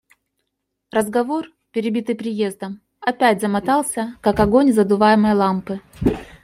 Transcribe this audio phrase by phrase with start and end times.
[0.91, 5.79] Разговор, перебитый приездом, опять замотался, как огонь задуваемой лампы.